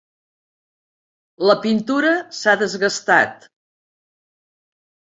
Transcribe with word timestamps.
La 1.51 1.57
pintura 1.67 2.15
s'ha 2.41 2.57
desgastat. 2.65 3.49